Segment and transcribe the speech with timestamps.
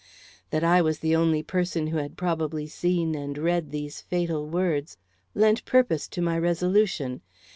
[0.49, 4.97] That I was the only person who had probably seen and read these fatal words,
[5.35, 7.21] lent purpose to my resolution.